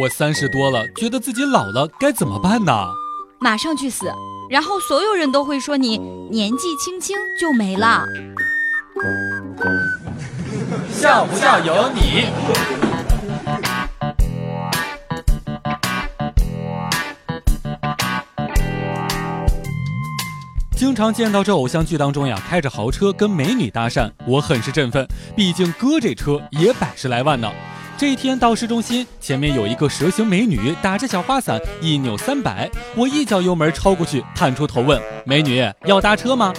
[0.00, 2.72] 我三十多了，觉得自己老了，该怎么办呢？
[3.40, 4.06] 马上去死，
[4.48, 5.98] 然后所有人都会说你
[6.30, 8.04] 年纪轻轻就没了。
[10.90, 12.26] 像不像有你？
[20.76, 25.06] 经常见到这偶像剧当中呀，开着豪车跟美女搭讪，我很是振奋。
[25.36, 27.50] 毕竟哥这车也百十来万呢。
[27.98, 36.54] 这一天到市中心，前面有一个蛇形美女打着小花伞，一扭三百，我一脚油门超过去，探出头问美女要搭车吗？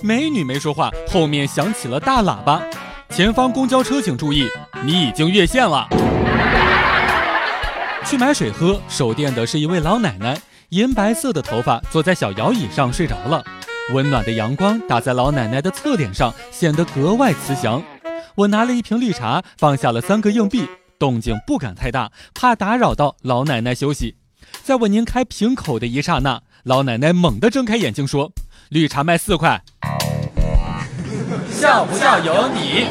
[0.00, 2.62] 美女没说话，后面响起了大喇叭：
[3.10, 4.48] 前方公交车请注意，
[4.82, 5.86] 你已经越线了。
[8.06, 13.44] 去买水喝，手电的是一位老奶奶，银白色的头发，坐在小摇椅上睡着了。
[13.92, 17.82] 温暖的阳光打在老奶奶的侧脸上，显得格外慈祥。
[18.36, 20.64] 我拿了一瓶绿茶，放下了三个硬币，
[20.98, 24.16] 动静不敢太大，怕打扰到老奶奶休息。
[24.64, 28.32] 在我拧开瓶口的一刹那，老奶奶猛地睁开眼睛说
[28.70, 29.62] ：“绿茶卖四块，
[31.50, 32.86] 像不像有你？”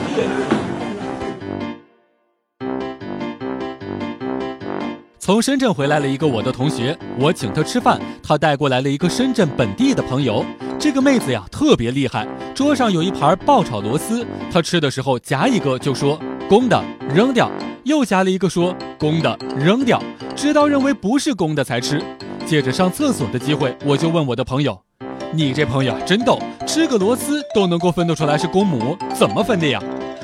[5.19, 10.45] 从深圳回来了一个我的同学，我请他吃饭，他带过来了一个深圳本地的朋友。
[10.79, 16.17] 这个妹子呀特别厉害，桌上有一盘爆炒螺丝，她吃的时候夹一个就说
[16.49, 16.81] 公的
[17.13, 17.51] 扔掉，
[17.83, 20.01] 又夹了一个说公的扔掉，
[20.33, 22.01] 直到认为不是公的才吃。
[22.45, 24.81] 借着上厕所的机会，我就问我的朋友
[25.35, 29.83] ：“你这朋友真逗，吃个螺丝都能够分得出来是公母，怎么分的呀？”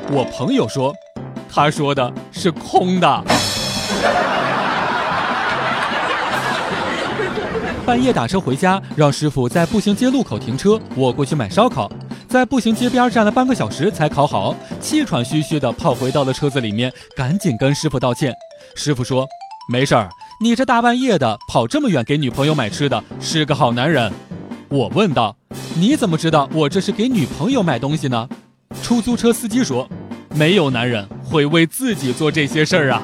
[0.10, 0.94] 我朋友说
[1.52, 3.24] ：“他说的是空的。”
[7.86, 11.92] 半夜打车回家，让师傅在步行街路口停车，我过去买烧烤。
[12.34, 18.34] 在步行街边站了半个小时才烤好，气喘吁吁的跑回到了车子里面，赶紧跟师傅道歉。
[18.73, 19.28] 师傅说
[19.72, 20.09] ：“没事儿，
[20.42, 24.11] 你这大半夜的跑这么远给女朋友买吃的，是个好男人。”
[24.67, 25.36] 我问道
[25.78, 28.27] ：“你怎么知道我这是给女朋友买东西呢？”
[28.82, 29.88] 出租车司机说
[30.33, 33.04] ：“没有男人会为自己做这些事儿啊。”